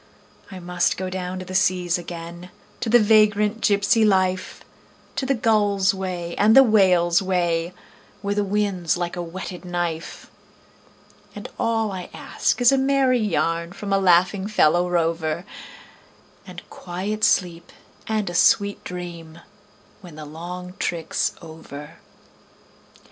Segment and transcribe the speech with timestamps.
[0.49, 4.65] I must go down to the seas again, to the vagrant gypsy life,
[5.17, 7.71] To the gull's way and the whale's way,
[8.23, 10.31] where the wind's like a whetted knife;
[11.35, 15.45] And all I ask is a merry yarn from a laughing fellow rover,
[16.47, 17.71] And quiet sleep
[18.07, 19.37] and a sweet dream
[20.01, 21.97] when the long trick's over.